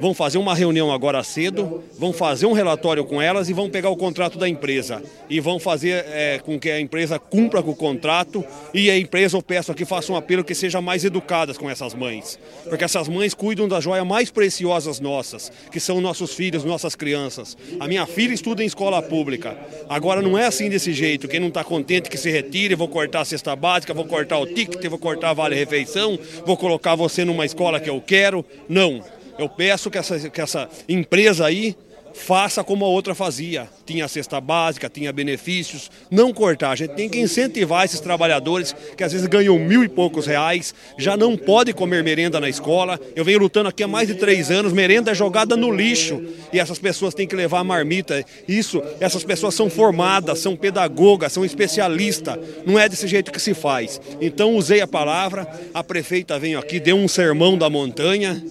vão 0.00 0.14
fazer 0.14 0.38
uma 0.38 0.54
reunião 0.54 0.92
agora 0.92 1.22
cedo, 1.22 1.82
vão 1.98 2.12
fazer 2.12 2.46
um 2.46 2.52
relatório 2.52 3.04
com 3.04 3.20
elas 3.20 3.48
e 3.48 3.52
vão 3.52 3.68
pegar 3.68 3.90
o 3.90 3.96
contrato 3.96 4.38
da 4.38 4.48
empresa. 4.48 5.02
E 5.28 5.40
vão 5.40 5.58
fazer 5.58 6.04
é, 6.08 6.40
com 6.44 6.58
que 6.58 6.70
a 6.70 6.80
empresa 6.80 7.18
cumpra 7.18 7.62
com 7.62 7.70
o 7.70 7.76
contrato 7.76 8.44
e 8.72 8.90
a 8.90 8.98
empresa, 8.98 9.36
eu 9.36 9.42
peço 9.42 9.72
aqui, 9.72 9.84
faça 9.84 10.12
um 10.12 10.16
apelo 10.16 10.44
que 10.44 10.54
seja 10.54 10.80
mais 10.80 11.04
educadas 11.04 11.58
com 11.58 11.68
essas 11.68 11.94
mães. 11.94 12.38
Porque 12.68 12.84
essas 12.84 13.08
mães 13.08 13.34
cuidam 13.34 13.68
das 13.68 13.84
joias 13.84 14.06
mais 14.06 14.30
preciosas 14.30 15.00
nossas, 15.00 15.50
que 15.70 15.80
são 15.80 16.00
nossos 16.00 16.34
filhos, 16.34 16.64
nossas 16.64 16.94
crianças. 16.94 17.56
A 17.80 17.88
minha 17.88 18.06
filha 18.06 18.32
estuda 18.32 18.62
em 18.62 18.66
escola 18.66 19.02
pública. 19.02 19.56
Agora 19.88 20.22
não 20.22 20.38
é 20.38 20.46
assim 20.46 20.68
desse 20.68 20.92
jeito. 20.92 21.28
Quem 21.28 21.40
não 21.40 21.48
está 21.48 21.64
contente 21.64 22.08
que 22.08 22.16
se 22.16 22.30
retire, 22.30 22.74
vou 22.74 22.88
cortar 22.88 23.20
a 23.20 23.24
cesta 23.24 23.54
básica, 23.56 23.94
vou 23.94 24.04
cortar 24.04 24.38
o 24.38 24.46
ticket, 24.46 24.84
vou 24.86 24.98
cortar 24.98 25.30
a 25.30 25.34
vale-refeição, 25.34 26.18
vou 26.46 26.56
colocar 26.56 26.94
você 26.94 27.24
numa 27.24 27.44
escola 27.44 27.80
que 27.80 27.90
eu 27.90 28.00
quero. 28.00 28.44
Não. 28.68 29.02
Eu 29.38 29.48
peço 29.48 29.90
que 29.90 29.98
essa, 29.98 30.30
que 30.30 30.40
essa 30.40 30.68
empresa 30.88 31.46
aí 31.46 31.76
faça 32.18 32.64
como 32.64 32.84
a 32.84 32.88
outra 32.88 33.14
fazia. 33.14 33.68
Tinha 33.86 34.08
cesta 34.08 34.40
básica, 34.40 34.88
tinha 34.88 35.12
benefícios, 35.12 35.90
não 36.10 36.32
cortar. 36.32 36.70
A 36.70 36.76
gente 36.76 36.94
tem 36.94 37.08
que 37.08 37.18
incentivar 37.18 37.84
esses 37.84 38.00
trabalhadores 38.00 38.74
que 38.96 39.04
às 39.04 39.12
vezes 39.12 39.26
ganham 39.26 39.58
mil 39.58 39.84
e 39.84 39.88
poucos 39.88 40.26
reais, 40.26 40.74
já 40.98 41.16
não 41.16 41.36
pode 41.36 41.72
comer 41.72 42.02
merenda 42.02 42.40
na 42.40 42.48
escola. 42.48 43.00
Eu 43.14 43.24
venho 43.24 43.38
lutando 43.38 43.68
aqui 43.68 43.82
há 43.82 43.88
mais 43.88 44.08
de 44.08 44.14
três 44.14 44.50
anos, 44.50 44.72
merenda 44.72 45.12
é 45.12 45.14
jogada 45.14 45.56
no 45.56 45.70
lixo 45.70 46.22
e 46.52 46.58
essas 46.58 46.78
pessoas 46.78 47.14
têm 47.14 47.26
que 47.26 47.36
levar 47.36 47.60
a 47.60 47.64
marmita. 47.64 48.24
Isso, 48.46 48.82
essas 49.00 49.24
pessoas 49.24 49.54
são 49.54 49.70
formadas, 49.70 50.40
são 50.40 50.56
pedagogas, 50.56 51.32
são 51.32 51.44
especialistas. 51.44 52.36
Não 52.66 52.78
é 52.78 52.88
desse 52.88 53.06
jeito 53.06 53.32
que 53.32 53.40
se 53.40 53.54
faz. 53.54 54.00
Então 54.20 54.54
usei 54.56 54.80
a 54.80 54.86
palavra, 54.86 55.46
a 55.72 55.82
prefeita 55.84 56.38
veio 56.38 56.58
aqui, 56.58 56.80
deu 56.80 56.96
um 56.96 57.08
sermão 57.08 57.56
da 57.56 57.70
montanha. 57.70 58.42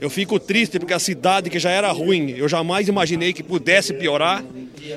Eu 0.00 0.08
fico 0.08 0.40
triste 0.40 0.78
porque 0.78 0.94
a 0.94 0.98
cidade 0.98 1.50
que 1.50 1.58
já 1.58 1.70
era 1.70 1.92
ruim, 1.92 2.30
eu 2.30 2.48
jamais 2.48 2.88
imaginei 2.88 3.32
que 3.34 3.42
pudesse 3.42 3.92
piorar. 3.92 4.42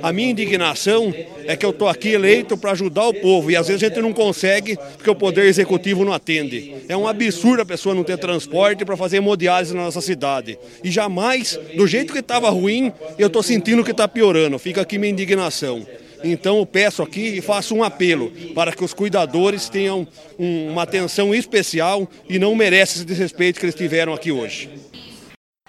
A 0.02 0.14
minha 0.14 0.32
indignação 0.32 1.14
é 1.44 1.58
que 1.58 1.66
eu 1.66 1.72
estou 1.72 1.90
aqui 1.90 2.10
eleito 2.10 2.58
para 2.58 2.72
ajudar 2.72 3.08
o 3.08 3.14
povo 3.14 3.52
e 3.52 3.56
às 3.58 3.68
vezes 3.68 3.84
a 3.84 3.88
gente 3.88 4.02
não 4.02 4.14
consegue 4.14 4.78
porque 4.96 5.10
o 5.10 5.16
poder 5.16 5.46
executivo 5.46 6.06
não 6.06 6.14
atende. 6.14 6.76
É 6.88 6.96
um 6.96 7.06
absurdo 7.06 7.62
a 7.62 7.66
pessoa 7.66 7.94
não 7.94 8.04
ter 8.04 8.18
transporte 8.18 8.86
para 8.86 8.96
fazer 8.96 9.18
hemodiálise 9.18 9.76
na 9.76 9.84
nossa 9.84 10.00
cidade. 10.00 10.58
E 10.82 10.90
jamais, 10.90 11.60
do 11.76 11.86
jeito 11.86 12.14
que 12.14 12.20
estava 12.20 12.50
ruim, 12.50 12.94
eu 13.20 13.28
estou 13.28 13.44
sentindo 13.44 13.84
que 13.84 13.92
está 13.92 14.08
piorando. 14.08 14.58
Fica 14.58 14.82
aqui 14.82 14.98
minha 14.98 15.12
indignação. 15.12 15.86
Então 16.24 16.60
eu 16.60 16.66
peço 16.66 17.04
aqui 17.04 17.38
e 17.38 17.42
faço 17.42 17.76
um 17.76 17.84
apelo 17.84 18.32
para 18.56 18.72
que 18.72 18.84
os 18.84 18.94
cuidadores 18.94 19.68
tenham 19.68 20.08
uma 20.40 20.84
atenção 20.84 21.36
especial 21.36 22.10
e 22.30 22.40
não 22.40 22.56
merecem 22.56 22.96
esse 22.96 23.06
desrespeito 23.06 23.60
que 23.60 23.66
eles 23.66 23.76
tiveram 23.76 24.14
aqui 24.14 24.32
hoje. 24.32 24.70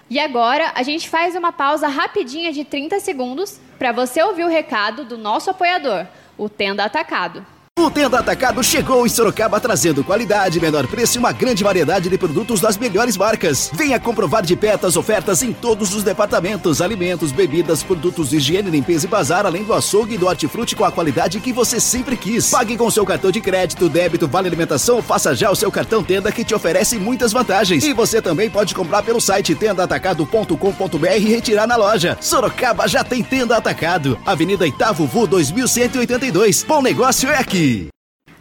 E 0.09 0.19
agora 0.19 0.71
a 0.75 0.83
gente 0.83 1.09
faz 1.09 1.35
uma 1.35 1.51
pausa 1.51 1.87
rapidinha 1.87 2.51
de 2.51 2.63
30 2.63 2.99
segundos 2.99 3.59
para 3.77 3.91
você 3.91 4.21
ouvir 4.21 4.43
o 4.43 4.49
recado 4.49 5.03
do 5.03 5.17
nosso 5.17 5.49
apoiador, 5.49 6.05
o 6.37 6.47
Tenda 6.47 6.83
Atacado. 6.83 7.45
O 7.85 7.91
Tenda 7.91 8.17
Atacado 8.17 8.63
chegou 8.63 9.05
em 9.05 9.09
Sorocaba 9.09 9.59
trazendo 9.59 10.03
qualidade, 10.03 10.59
menor 10.59 10.87
preço 10.87 11.17
e 11.17 11.19
uma 11.19 11.31
grande 11.31 11.63
variedade 11.63 12.09
de 12.09 12.17
produtos 12.17 12.59
das 12.59 12.79
melhores 12.79 13.15
marcas. 13.15 13.69
Venha 13.71 13.99
comprovar 13.99 14.43
de 14.43 14.55
perto 14.55 14.87
as 14.87 14.97
ofertas 14.97 15.43
em 15.43 15.53
todos 15.53 15.93
os 15.93 16.01
departamentos: 16.01 16.81
alimentos, 16.81 17.31
bebidas, 17.31 17.83
produtos 17.83 18.31
de 18.31 18.37
higiene, 18.37 18.71
limpeza 18.71 19.05
e 19.05 19.07
bazar, 19.07 19.45
além 19.45 19.63
do 19.63 19.71
açougue 19.71 20.15
e 20.15 20.17
do 20.17 20.25
hortifruti 20.25 20.75
com 20.75 20.83
a 20.83 20.91
qualidade 20.91 21.39
que 21.39 21.53
você 21.53 21.79
sempre 21.79 22.17
quis. 22.17 22.49
Pague 22.49 22.75
com 22.75 22.89
seu 22.89 23.05
cartão 23.05 23.29
de 23.29 23.39
crédito, 23.39 23.87
débito, 23.87 24.27
vale 24.27 24.47
alimentação, 24.47 24.99
faça 24.99 25.35
já 25.35 25.51
o 25.51 25.55
seu 25.55 25.71
cartão 25.71 26.03
Tenda 26.03 26.31
que 26.31 26.43
te 26.43 26.55
oferece 26.55 26.97
muitas 26.97 27.31
vantagens. 27.31 27.83
E 27.83 27.93
você 27.93 28.19
também 28.19 28.49
pode 28.49 28.73
comprar 28.73 29.03
pelo 29.03 29.21
site 29.21 29.53
tendaatacado.com.br 29.53 31.17
e 31.19 31.29
retirar 31.29 31.67
na 31.67 31.75
loja. 31.75 32.17
Sorocaba 32.19 32.87
já 32.87 33.03
tem 33.03 33.21
Tenda 33.21 33.55
Atacado. 33.55 34.17
Avenida 34.25 34.65
Itavo 34.65 35.05
Vu 35.05 35.27
2182. 35.27 36.63
Bom 36.63 36.81
negócio 36.81 37.29
é 37.29 37.37
aqui. 37.37 37.74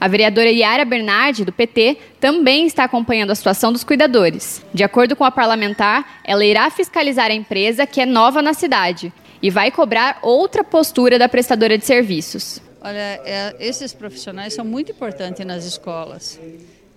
A 0.04 0.08
vereadora 0.08 0.50
Yara 0.50 0.84
Bernardi, 0.84 1.46
do 1.46 1.50
PT, 1.50 1.96
também 2.20 2.66
está 2.66 2.84
acompanhando 2.84 3.30
a 3.30 3.34
situação 3.34 3.72
dos 3.72 3.82
cuidadores. 3.82 4.62
De 4.74 4.84
acordo 4.84 5.16
com 5.16 5.24
a 5.24 5.30
parlamentar, 5.30 6.20
ela 6.22 6.44
irá 6.44 6.68
fiscalizar 6.68 7.30
a 7.30 7.34
empresa, 7.34 7.86
que 7.86 8.02
é 8.02 8.04
nova 8.04 8.42
na 8.42 8.52
cidade, 8.52 9.10
e 9.40 9.48
vai 9.48 9.70
cobrar 9.70 10.18
outra 10.20 10.62
postura 10.62 11.18
da 11.18 11.26
prestadora 11.26 11.78
de 11.78 11.86
serviços. 11.86 12.60
Olha, 12.82 12.98
é, 13.24 13.56
esses 13.58 13.94
profissionais 13.94 14.52
são 14.52 14.62
muito 14.62 14.92
importantes 14.92 15.42
nas 15.46 15.64
escolas. 15.64 16.38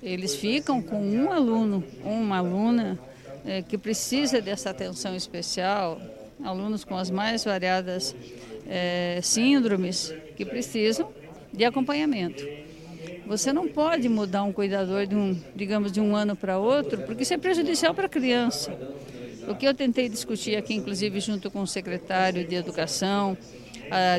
Eles 0.04 0.36
ficam 0.36 0.82
com 0.82 1.02
um 1.02 1.32
aluno, 1.32 1.82
uma 2.04 2.40
aluna 2.40 3.00
é, 3.46 3.62
que 3.62 3.78
precisa 3.78 4.42
dessa 4.42 4.72
atenção 4.72 5.16
especial, 5.16 6.02
alunos 6.44 6.84
com 6.84 6.98
as 6.98 7.10
mais 7.10 7.46
variadas 7.46 8.14
é, 8.68 9.22
síndromes 9.24 10.14
que 10.36 10.44
precisam 10.44 11.10
de 11.54 11.64
acompanhamento. 11.64 12.68
Você 13.28 13.52
não 13.52 13.68
pode 13.68 14.08
mudar 14.08 14.44
um 14.44 14.54
cuidador 14.54 15.06
de 15.06 15.16
um, 15.16 15.38
digamos, 15.54 15.92
de 15.92 16.00
um 16.00 16.16
ano 16.16 16.36
para 16.36 16.58
outro, 16.58 17.00
porque 17.00 17.24
isso 17.24 17.34
é 17.34 17.38
prejudicial 17.38 17.94
para 17.94 18.06
a 18.06 18.10
criança. 18.10 18.72
O 19.50 19.56
que 19.56 19.68
eu 19.68 19.74
tentei 19.74 20.08
discutir 20.08 20.56
aqui, 20.56 20.74
inclusive 20.74 21.20
junto 21.20 21.52
com 21.52 21.62
o 21.62 21.68
secretário 21.68 22.48
de 22.48 22.56
Educação, 22.56 23.38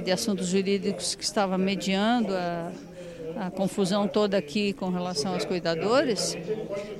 de 0.04 0.12
Assuntos 0.12 0.48
Jurídicos, 0.48 1.14
que 1.14 1.24
estava 1.24 1.56
mediando 1.56 2.34
a, 2.34 2.70
a 3.46 3.50
confusão 3.50 4.06
toda 4.06 4.36
aqui 4.36 4.74
com 4.74 4.90
relação 4.90 5.32
aos 5.32 5.44
cuidadores, 5.44 6.36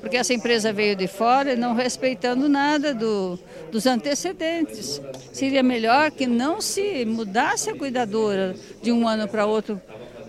porque 0.00 0.16
essa 0.16 0.32
empresa 0.32 0.72
veio 0.72 0.96
de 0.96 1.06
fora 1.06 1.56
não 1.56 1.74
respeitando 1.74 2.48
nada 2.48 2.94
do, 2.94 3.38
dos 3.70 3.86
antecedentes. 3.86 5.00
Seria 5.32 5.62
melhor 5.62 6.10
que 6.10 6.26
não 6.26 6.60
se 6.60 7.04
mudasse 7.04 7.68
a 7.70 7.76
cuidadora 7.76 8.54
de 8.82 8.92
um 8.92 9.06
ano 9.06 9.28
para 9.28 9.44
outro 9.44 9.80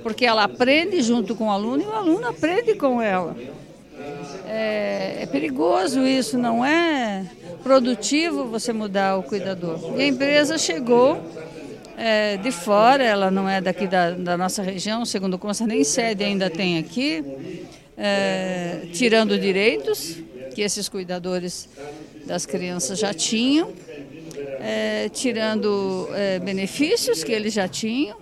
porque 0.04 0.26
ela 0.26 0.44
aprende 0.44 1.02
junto 1.02 1.36
com 1.36 1.48
o 1.48 1.52
aluno 1.52 1.84
e 1.84 1.86
o 1.86 1.92
aluno 1.92 2.28
aprende 2.28 2.76
com 2.76 3.02
ela. 3.02 3.36
É, 4.48 5.20
é 5.22 5.26
perigoso 5.26 6.06
isso, 6.06 6.38
não 6.38 6.66
é 6.66 7.26
produtivo 7.64 8.46
você 8.46 8.72
mudar 8.74 9.18
o 9.18 9.24
cuidador. 9.24 9.94
E 9.98 10.02
a 10.02 10.08
empresa 10.08 10.58
chegou 10.58 11.22
é, 11.98 12.38
de 12.38 12.52
fora, 12.52 13.04
ela 13.04 13.30
não 13.30 13.48
é 13.48 13.60
daqui 13.60 13.86
da, 13.86 14.12
da 14.12 14.38
nossa 14.38 14.64
região, 14.64 15.06
segundo 15.06 15.38
consta, 15.38 15.68
nem 15.68 15.84
sede 15.84 16.24
ainda 16.24 16.50
tem 16.50 16.78
aqui, 16.78 17.24
é, 17.98 18.88
tirando 18.94 19.38
direitos 19.38 20.16
que 20.56 20.62
esses 20.62 20.88
cuidadores 20.88 21.68
das 22.26 22.46
crianças 22.46 22.98
já 22.98 23.14
tinham, 23.14 23.74
é, 24.62 25.10
tirando 25.10 26.08
é, 26.14 26.40
benefícios 26.40 27.24
que 27.24 27.32
eles 27.32 27.54
já 27.54 27.68
tinham, 27.68 28.18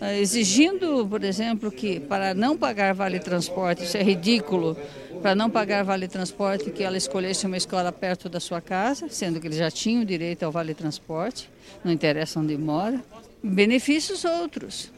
exigindo, 0.00 1.06
por 1.08 1.24
exemplo, 1.24 1.70
que 1.70 1.98
para 1.98 2.34
não 2.34 2.56
pagar 2.56 2.94
vale 2.94 3.18
transporte, 3.18 3.84
isso 3.84 3.96
é 3.96 4.02
ridículo, 4.02 4.76
para 5.20 5.34
não 5.34 5.50
pagar 5.50 5.84
vale 5.84 6.06
transporte, 6.06 6.70
que 6.70 6.82
ela 6.82 6.96
escolhesse 6.96 7.46
uma 7.46 7.56
escola 7.56 7.90
perto 7.90 8.28
da 8.28 8.38
sua 8.38 8.60
casa, 8.60 9.08
sendo 9.08 9.40
que 9.40 9.46
eles 9.46 9.58
já 9.58 9.70
tinham 9.70 10.04
direito 10.04 10.44
ao 10.44 10.52
vale 10.52 10.74
transporte, 10.74 11.50
não 11.84 11.92
interessa 11.92 12.38
onde 12.38 12.56
mora. 12.56 13.02
Benefícios 13.42 14.24
outros. 14.24 14.90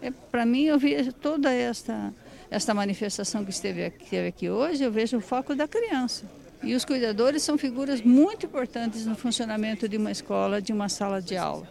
É, 0.00 0.10
para 0.30 0.44
mim, 0.44 0.64
eu 0.64 0.78
vejo 0.78 1.12
toda 1.12 1.50
esta, 1.52 2.12
esta 2.50 2.74
manifestação 2.74 3.44
que 3.44 3.50
esteve 3.50 3.86
aqui, 3.86 4.04
esteve 4.04 4.28
aqui 4.28 4.50
hoje, 4.50 4.82
eu 4.82 4.92
vejo 4.92 5.16
o 5.16 5.20
foco 5.20 5.54
da 5.54 5.66
criança. 5.66 6.24
E 6.62 6.74
os 6.74 6.84
cuidadores 6.84 7.42
são 7.42 7.58
figuras 7.58 8.00
muito 8.00 8.46
importantes 8.46 9.04
no 9.06 9.16
funcionamento 9.16 9.88
de 9.88 9.96
uma 9.96 10.10
escola, 10.10 10.60
de 10.60 10.72
uma 10.72 10.88
sala 10.88 11.20
de 11.20 11.36
aula. 11.36 11.68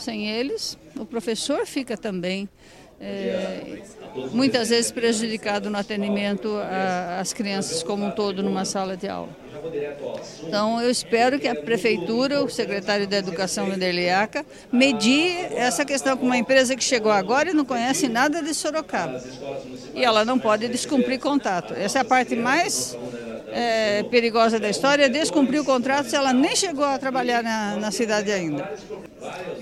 Sem 0.00 0.30
eles, 0.30 0.78
o 0.98 1.04
professor 1.04 1.66
fica 1.66 1.94
também 1.96 2.48
é, 2.98 3.82
muitas 4.32 4.70
vezes 4.70 4.90
prejudicado 4.90 5.68
no 5.70 5.76
atendimento 5.76 6.56
às 7.18 7.32
crianças 7.32 7.82
como 7.82 8.06
um 8.06 8.10
todo 8.10 8.42
numa 8.42 8.64
sala 8.64 8.96
de 8.96 9.08
aula. 9.08 9.28
Então, 10.42 10.80
eu 10.80 10.90
espero 10.90 11.38
que 11.38 11.46
a 11.46 11.54
Prefeitura, 11.54 12.42
o 12.42 12.48
secretário 12.48 13.06
da 13.06 13.18
Educação, 13.18 13.66
Vendeliaca, 13.66 14.44
medie 14.72 15.36
essa 15.54 15.84
questão 15.84 16.16
com 16.16 16.24
uma 16.24 16.38
empresa 16.38 16.74
que 16.74 16.82
chegou 16.82 17.12
agora 17.12 17.50
e 17.50 17.52
não 17.52 17.64
conhece 17.64 18.08
nada 18.08 18.42
de 18.42 18.54
Sorocaba. 18.54 19.22
E 19.94 20.02
ela 20.02 20.24
não 20.24 20.38
pode 20.38 20.66
descumprir 20.68 21.20
contato. 21.20 21.74
Essa 21.74 21.98
é 21.98 22.00
a 22.00 22.04
parte 22.04 22.34
mais 22.34 22.96
é, 23.52 24.02
perigosa 24.04 24.58
da 24.58 24.68
história, 24.68 25.04
é 25.04 25.08
descumprir 25.08 25.60
o 25.60 25.64
contrato 25.64 26.08
se 26.08 26.16
ela 26.16 26.32
nem 26.32 26.54
chegou 26.56 26.84
a 26.84 26.98
trabalhar 26.98 27.42
na, 27.42 27.76
na 27.76 27.90
cidade 27.90 28.30
ainda. 28.30 28.72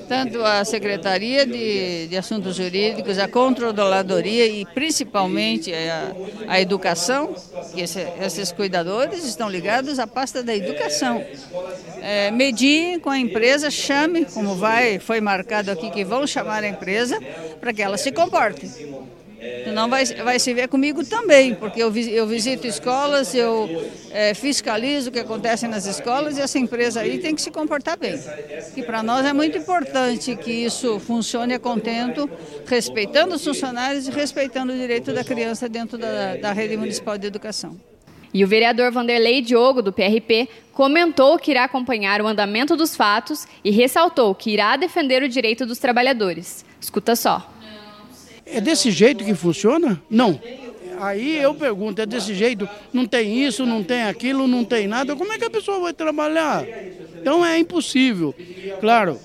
Tanto 0.08 0.42
a 0.44 0.64
Secretaria 0.64 1.44
de, 1.44 2.06
de 2.06 2.16
Assuntos 2.16 2.56
Jurídicos, 2.56 3.18
a 3.18 3.28
Controladoria 3.28 4.46
e 4.46 4.64
principalmente 4.64 5.72
a, 5.74 6.12
a 6.48 6.60
Educação, 6.60 7.34
que 7.74 7.80
esse, 7.80 8.06
esses 8.20 8.52
cuidadores 8.52 9.24
estão 9.24 9.48
ligados 9.48 9.98
à 9.98 10.06
pasta 10.06 10.42
da 10.42 10.54
Educação. 10.54 11.22
É, 12.00 12.30
com 13.02 13.10
a 13.10 13.18
empresa, 13.18 13.70
chame, 13.70 14.24
como 14.24 14.54
vai, 14.54 14.98
foi 14.98 15.20
marcado 15.20 15.70
aqui 15.70 15.90
que 15.90 16.04
vão 16.04 16.26
chamar 16.26 16.62
a 16.64 16.68
empresa, 16.68 17.20
para 17.60 17.72
que 17.72 17.82
ela 17.82 17.98
se 17.98 18.12
comporte. 18.12 18.70
Senão 19.64 19.88
vai, 19.88 20.04
vai 20.04 20.38
se 20.38 20.52
ver 20.52 20.68
comigo 20.68 21.04
também, 21.04 21.54
porque 21.54 21.80
eu, 21.80 21.94
eu 21.96 22.26
visito 22.26 22.66
escolas, 22.66 23.34
eu 23.34 23.88
é, 24.10 24.34
fiscalizo 24.34 25.10
o 25.10 25.12
que 25.12 25.20
acontece 25.20 25.68
nas 25.68 25.86
escolas 25.86 26.36
e 26.36 26.40
essa 26.40 26.58
empresa 26.58 27.00
aí 27.00 27.18
tem 27.18 27.34
que 27.34 27.42
se 27.42 27.50
comportar 27.50 27.96
bem. 27.96 28.18
E 28.76 28.82
para 28.82 29.02
nós 29.02 29.24
é 29.24 29.32
muito 29.32 29.56
importante 29.56 30.34
que 30.34 30.50
isso 30.50 30.98
funcione 30.98 31.54
a 31.54 31.58
contento, 31.58 32.28
respeitando 32.66 33.36
os 33.36 33.44
funcionários 33.44 34.08
e 34.08 34.10
respeitando 34.10 34.72
o 34.72 34.76
direito 34.76 35.12
da 35.12 35.22
criança 35.22 35.68
dentro 35.68 35.96
da, 35.96 36.36
da 36.36 36.52
rede 36.52 36.76
municipal 36.76 37.16
de 37.16 37.26
educação. 37.26 37.78
E 38.32 38.44
o 38.44 38.48
vereador 38.48 38.90
Vanderlei 38.90 39.40
Diogo, 39.40 39.80
do 39.80 39.92
PRP, 39.92 40.48
comentou 40.72 41.38
que 41.38 41.50
irá 41.50 41.64
acompanhar 41.64 42.20
o 42.20 42.26
andamento 42.26 42.76
dos 42.76 42.94
fatos 42.94 43.46
e 43.64 43.70
ressaltou 43.70 44.34
que 44.34 44.50
irá 44.50 44.76
defender 44.76 45.22
o 45.22 45.28
direito 45.28 45.64
dos 45.64 45.78
trabalhadores. 45.78 46.64
Escuta 46.80 47.16
só. 47.16 47.50
É 48.52 48.60
desse 48.60 48.90
jeito 48.90 49.24
que 49.24 49.34
funciona? 49.34 50.00
Não. 50.08 50.40
Aí 51.00 51.36
eu 51.36 51.54
pergunto, 51.54 52.02
é 52.02 52.06
desse 52.06 52.34
jeito? 52.34 52.68
Não 52.92 53.06
tem 53.06 53.44
isso, 53.44 53.64
não 53.64 53.84
tem 53.84 54.02
aquilo, 54.02 54.48
não 54.48 54.64
tem 54.64 54.88
nada. 54.88 55.14
Como 55.14 55.32
é 55.32 55.38
que 55.38 55.44
a 55.44 55.50
pessoa 55.50 55.78
vai 55.78 55.92
trabalhar? 55.92 56.66
Então 57.20 57.44
é 57.44 57.58
impossível. 57.58 58.34
Claro, 58.80 59.18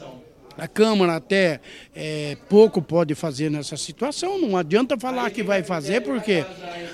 A 0.55 0.67
Câmara 0.67 1.15
até 1.15 1.59
é, 1.95 2.37
pouco 2.47 2.79
pode 2.79 3.15
fazer 3.15 3.49
nessa 3.49 3.75
situação, 3.75 4.39
não 4.39 4.55
adianta 4.55 4.97
falar 4.99 5.31
que 5.31 5.41
vai 5.41 5.63
fazer, 5.63 6.01
porque 6.01 6.45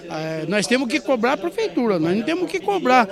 é, 0.09 0.45
nós 0.47 0.65
temos 0.65 0.87
que 0.87 0.99
cobrar 1.01 1.33
a 1.33 1.37
prefeitura, 1.37 1.99
nós 1.99 2.15
não 2.15 2.23
temos 2.23 2.49
que 2.49 2.59
cobrar 2.59 3.07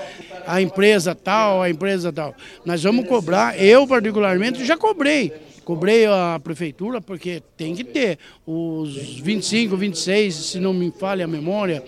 a 0.45 0.62
empresa 0.62 1.13
tal, 1.13 1.62
a 1.62 1.69
empresa 1.69 2.13
tal. 2.13 2.33
Nós 2.65 2.81
vamos 2.81 3.05
cobrar, 3.07 3.62
eu 3.62 3.86
particularmente 3.86 4.63
já 4.63 4.77
cobrei. 4.77 5.33
Cobrei 5.67 6.05
a 6.05 6.39
prefeitura 6.41 7.01
porque 7.01 7.43
tem 7.57 7.75
que 7.75 7.83
ter 7.83 8.17
os 8.45 8.95
25, 9.19 9.75
26, 9.75 10.33
se 10.33 10.59
não 10.62 10.74
me 10.74 10.93
falha 10.97 11.25
a 11.25 11.27
memória, 11.27 11.83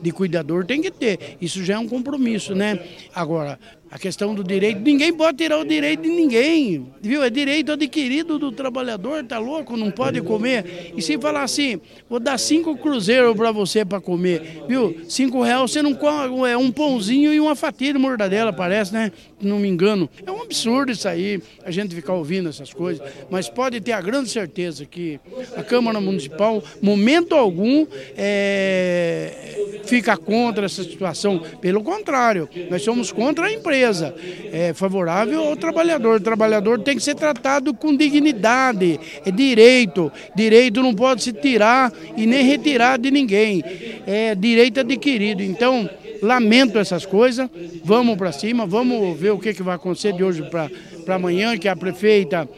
de 0.00 0.12
cuidador 0.12 0.64
tem 0.64 0.80
que 0.80 0.88
ter. 0.88 1.36
Isso 1.40 1.64
já 1.64 1.74
é 1.74 1.78
um 1.78 1.88
compromisso, 1.88 2.54
né? 2.54 2.78
Agora, 3.12 3.58
a 3.90 3.98
questão 3.98 4.34
do 4.34 4.42
direito, 4.42 4.80
ninguém 4.80 5.12
pode 5.12 5.38
tirar 5.38 5.58
o 5.58 5.64
direito 5.64 6.02
de 6.02 6.08
ninguém, 6.08 6.86
viu? 7.00 7.22
É 7.22 7.30
direito 7.30 7.72
adquirido 7.72 8.38
do 8.38 8.50
trabalhador, 8.50 9.24
tá 9.24 9.38
louco? 9.38 9.76
Não 9.76 9.90
pode 9.90 10.20
comer. 10.20 10.92
E 10.96 11.00
se 11.00 11.16
falar 11.16 11.44
assim, 11.44 11.80
vou 12.10 12.18
dar 12.18 12.38
cinco 12.38 12.76
cruzeiros 12.76 13.36
para 13.36 13.52
você 13.52 13.84
para 13.84 14.00
comer, 14.00 14.64
viu? 14.68 14.96
Cinco 15.08 15.42
reais 15.42 15.70
você 15.70 15.80
não 15.80 15.94
come, 15.94 16.48
é 16.48 16.56
um 16.56 16.72
pãozinho 16.72 17.32
e 17.32 17.38
uma 17.38 17.54
fatia 17.54 17.92
de 17.92 17.98
mortadela, 17.98 18.52
parece, 18.52 18.92
né? 18.92 19.12
Não 19.44 19.58
me 19.58 19.68
engano. 19.68 20.08
É 20.24 20.30
um 20.30 20.42
absurdo 20.42 20.92
isso 20.92 21.08
aí, 21.08 21.40
a 21.64 21.70
gente 21.70 21.94
ficar 21.94 22.14
ouvindo 22.14 22.48
essas 22.48 22.72
coisas. 22.72 23.06
Mas 23.30 23.48
pode 23.48 23.80
ter 23.80 23.92
a 23.92 24.00
grande 24.00 24.30
certeza 24.30 24.84
que 24.84 25.20
a 25.56 25.62
Câmara 25.62 26.00
Municipal, 26.00 26.62
momento 26.80 27.34
algum, 27.34 27.86
é, 28.16 29.80
fica 29.84 30.16
contra 30.16 30.66
essa 30.66 30.82
situação. 30.82 31.42
Pelo 31.60 31.82
contrário, 31.82 32.48
nós 32.70 32.82
somos 32.82 33.12
contra 33.12 33.46
a 33.46 33.52
empresa 33.52 34.14
é 34.52 34.72
favorável 34.72 35.42
ao 35.42 35.56
trabalhador. 35.56 36.20
O 36.20 36.22
trabalhador 36.22 36.80
tem 36.80 36.96
que 36.96 37.02
ser 37.02 37.14
tratado 37.14 37.74
com 37.74 37.96
dignidade, 37.96 39.00
é 39.24 39.30
direito. 39.30 40.12
Direito 40.34 40.82
não 40.82 40.94
pode 40.94 41.22
se 41.22 41.32
tirar 41.32 41.92
e 42.16 42.26
nem 42.26 42.44
retirar 42.44 42.98
de 42.98 43.10
ninguém. 43.10 43.62
É 44.06 44.34
direito 44.34 44.80
adquirido. 44.80 45.42
Então, 45.42 45.88
lamento 46.24 46.78
essas 46.78 47.04
coisas. 47.06 47.48
Vamos 47.84 48.16
para 48.16 48.32
cima, 48.32 48.66
vamos 48.66 49.18
ver 49.18 49.30
o 49.30 49.38
que, 49.38 49.54
que 49.54 49.62
vai 49.62 49.76
acontecer 49.76 50.12
de 50.12 50.24
hoje 50.24 50.42
para 50.50 51.14
amanhã, 51.14 51.56
que 51.56 51.68
a 51.68 51.76
prefeita 51.76 52.48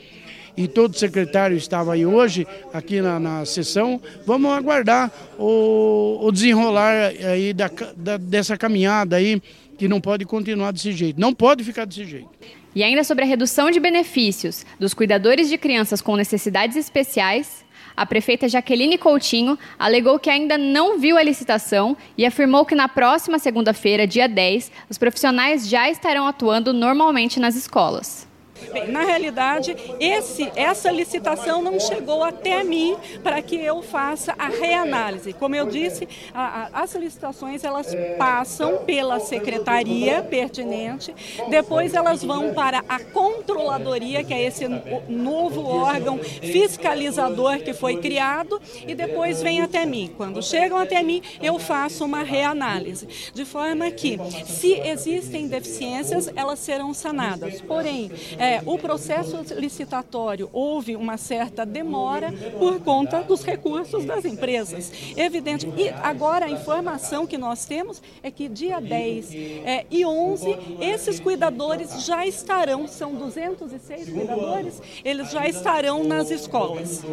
e 0.56 0.66
todo 0.66 0.96
secretário 0.96 1.56
estava 1.56 1.92
aí 1.92 2.06
hoje, 2.06 2.46
aqui 2.72 3.00
na, 3.00 3.20
na 3.20 3.44
sessão. 3.44 4.00
Vamos 4.24 4.50
aguardar 4.52 5.12
o, 5.38 6.18
o 6.22 6.32
desenrolar 6.32 7.12
aí 7.30 7.52
da, 7.52 7.70
da, 7.96 8.16
dessa 8.16 8.56
caminhada 8.56 9.16
aí 9.16 9.42
que 9.76 9.86
não 9.86 10.00
pode 10.00 10.24
continuar 10.24 10.72
desse 10.72 10.92
jeito. 10.92 11.20
Não 11.20 11.34
pode 11.34 11.62
ficar 11.62 11.84
desse 11.84 12.04
jeito. 12.04 12.30
E 12.74 12.82
ainda 12.82 13.04
sobre 13.04 13.24
a 13.24 13.26
redução 13.26 13.70
de 13.70 13.78
benefícios 13.78 14.64
dos 14.78 14.94
cuidadores 14.94 15.48
de 15.48 15.58
crianças 15.58 16.00
com 16.00 16.16
necessidades 16.16 16.76
especiais, 16.76 17.64
a 17.96 18.04
prefeita 18.04 18.48
Jaqueline 18.48 18.98
Coutinho 18.98 19.58
alegou 19.78 20.18
que 20.18 20.28
ainda 20.28 20.58
não 20.58 20.98
viu 20.98 21.16
a 21.16 21.22
licitação 21.22 21.96
e 22.18 22.26
afirmou 22.26 22.66
que 22.66 22.74
na 22.74 22.88
próxima 22.88 23.38
segunda-feira, 23.38 24.06
dia 24.06 24.28
10, 24.28 24.70
os 24.90 24.98
profissionais 24.98 25.68
já 25.68 25.88
estarão 25.88 26.26
atuando 26.26 26.72
normalmente 26.72 27.40
nas 27.40 27.56
escolas. 27.56 28.28
Bem, 28.72 28.88
na 28.88 29.02
realidade, 29.04 29.76
esse, 30.00 30.50
essa 30.56 30.90
licitação 30.90 31.62
não 31.62 31.78
chegou 31.78 32.22
até 32.22 32.62
mim 32.64 32.96
para 33.22 33.40
que 33.42 33.56
eu 33.56 33.82
faça 33.82 34.34
a 34.38 34.48
reanálise. 34.48 35.32
Como 35.32 35.54
eu 35.54 35.66
disse, 35.66 36.08
a, 36.34 36.68
a, 36.72 36.82
as 36.82 36.94
licitações 36.94 37.64
elas 37.64 37.88
passam 38.18 38.78
pela 38.78 39.20
secretaria 39.20 40.22
pertinente, 40.22 41.14
depois 41.48 41.94
elas 41.94 42.22
vão 42.22 42.54
para 42.54 42.82
a 42.88 42.98
controladoria, 43.00 44.24
que 44.24 44.34
é 44.34 44.42
esse 44.42 44.66
novo 45.08 45.64
órgão 45.64 46.18
fiscalizador 46.18 47.58
que 47.60 47.72
foi 47.72 47.96
criado, 47.98 48.60
e 48.86 48.94
depois 48.94 49.42
vem 49.42 49.60
até 49.60 49.84
mim. 49.84 50.12
Quando 50.16 50.42
chegam 50.42 50.78
até 50.78 51.02
mim, 51.02 51.22
eu 51.42 51.58
faço 51.58 52.04
uma 52.04 52.22
reanálise, 52.22 53.06
de 53.32 53.44
forma 53.44 53.90
que, 53.90 54.18
se 54.46 54.74
existem 54.80 55.48
deficiências, 55.48 56.30
elas 56.34 56.58
serão 56.58 56.92
sanadas. 56.94 57.60
Porém, 57.60 58.10
é, 58.38 58.45
é, 58.46 58.62
o 58.64 58.78
processo 58.78 59.44
licitatório 59.56 60.48
houve 60.52 60.94
uma 60.94 61.16
certa 61.16 61.66
demora 61.66 62.32
por 62.58 62.78
conta 62.80 63.22
dos 63.22 63.42
recursos 63.42 64.04
das 64.04 64.24
empresas. 64.24 64.92
Evidente. 65.16 65.66
E 65.76 65.88
agora 65.88 66.46
a 66.46 66.50
informação 66.50 67.26
que 67.26 67.36
nós 67.36 67.64
temos 67.64 68.00
é 68.22 68.30
que 68.30 68.48
dia 68.48 68.80
10 68.80 69.34
é, 69.34 69.86
e 69.90 70.06
11, 70.06 70.56
esses 70.80 71.18
cuidadores 71.18 72.04
já 72.04 72.24
estarão, 72.24 72.86
são 72.86 73.14
206 73.16 74.10
cuidadores, 74.10 74.80
eles 75.04 75.32
já 75.32 75.48
estarão 75.48 76.04
nas 76.04 76.30
escolas. 76.30 77.04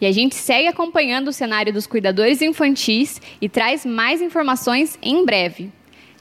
E 0.00 0.06
a 0.06 0.12
gente 0.12 0.36
segue 0.36 0.68
acompanhando 0.68 1.28
o 1.28 1.32
cenário 1.32 1.72
dos 1.72 1.86
cuidadores 1.86 2.40
infantis 2.40 3.20
e 3.40 3.48
traz 3.48 3.84
mais 3.84 4.22
informações 4.22 4.96
em 5.02 5.24
breve. 5.24 5.70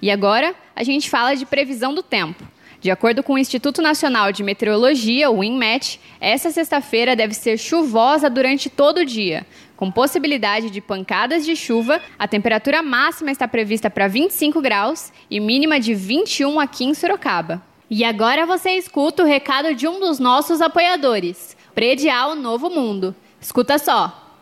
E 0.01 0.11
agora 0.11 0.53
a 0.75 0.83
gente 0.83 1.09
fala 1.09 1.35
de 1.35 1.45
previsão 1.45 1.93
do 1.93 2.03
tempo. 2.03 2.56
De 2.79 2.91
acordo 2.91 3.23
com 3.23 3.33
o 3.33 3.37
Instituto 3.37 3.81
Nacional 3.81 4.31
de 4.31 4.43
Meteorologia, 4.43 5.31
o 5.31 5.43
INMET, 5.43 5.99
essa 6.19 6.51
sexta-feira 6.51 7.15
deve 7.15 7.33
ser 7.33 7.57
chuvosa 7.57 8.29
durante 8.29 8.69
todo 8.69 8.99
o 8.99 9.05
dia, 9.05 9.47
com 9.75 9.91
possibilidade 9.91 10.69
de 10.69 10.79
pancadas 10.79 11.43
de 11.43 11.55
chuva. 11.55 11.99
A 12.19 12.27
temperatura 12.27 12.83
máxima 12.83 13.31
está 13.31 13.47
prevista 13.47 13.89
para 13.89 14.07
25 14.07 14.61
graus 14.61 15.11
e 15.29 15.39
mínima 15.39 15.79
de 15.79 15.95
21 15.95 16.59
aqui 16.59 16.85
em 16.85 16.93
Sorocaba. 16.93 17.63
E 17.89 18.03
agora 18.03 18.45
você 18.45 18.71
escuta 18.71 19.23
o 19.23 19.25
recado 19.25 19.73
de 19.73 19.87
um 19.87 19.99
dos 19.99 20.19
nossos 20.19 20.61
apoiadores, 20.61 21.57
Predial 21.73 22.35
Novo 22.35 22.69
Mundo. 22.69 23.15
Escuta 23.41 23.79
só. 23.79 24.26